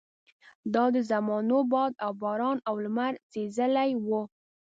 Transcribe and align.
دا 0.73 0.85
د 0.95 0.97
زمانو 1.11 1.59
باد 1.73 1.91
او 2.05 2.11
باران 2.21 2.57
او 2.69 2.75
لمر 2.83 3.13
سېزلي 3.31 3.89
وو. 4.07 4.21